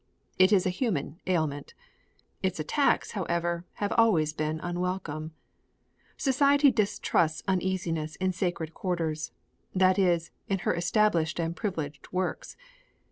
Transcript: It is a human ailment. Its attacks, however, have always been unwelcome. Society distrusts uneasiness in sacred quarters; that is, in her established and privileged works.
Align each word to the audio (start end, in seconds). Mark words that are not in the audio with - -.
It 0.39 0.51
is 0.51 0.65
a 0.65 0.71
human 0.71 1.19
ailment. 1.27 1.75
Its 2.41 2.59
attacks, 2.59 3.11
however, 3.11 3.65
have 3.73 3.91
always 3.99 4.33
been 4.33 4.59
unwelcome. 4.61 5.35
Society 6.17 6.71
distrusts 6.71 7.43
uneasiness 7.47 8.15
in 8.15 8.33
sacred 8.33 8.73
quarters; 8.73 9.31
that 9.75 9.99
is, 9.99 10.31
in 10.47 10.57
her 10.65 10.73
established 10.73 11.39
and 11.39 11.55
privileged 11.55 12.11
works. 12.11 12.57